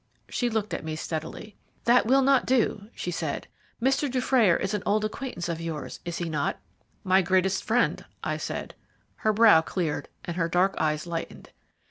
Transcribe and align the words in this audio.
She 0.29 0.49
looked 0.49 0.73
at 0.73 0.83
me 0.83 0.95
steadily 0.95 1.55
"That 1.83 2.07
will 2.07 2.23
not 2.23 2.47
do," 2.47 2.89
she 2.95 3.11
said. 3.11 3.47
"Mr. 3.79 4.09
Dufrayer 4.09 4.55
is 4.57 4.73
an 4.73 4.81
old 4.83 5.05
acquaintance 5.05 5.47
of 5.47 5.61
yours, 5.61 5.99
is 6.05 6.17
he 6.17 6.27
not?" 6.27 6.57
"My 7.03 7.21
greatest 7.21 7.63
friend," 7.63 8.03
I 8.23 8.37
said. 8.37 8.73
Her 9.17 9.31
brow 9.31 9.61
cleared, 9.61 10.09
and 10.25 10.37
her 10.37 10.49
dark 10.49 10.73
eyes 10.79 11.05
lightened. 11.05 11.51